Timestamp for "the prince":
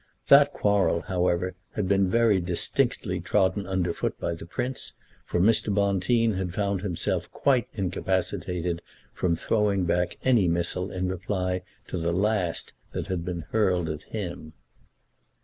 4.33-4.95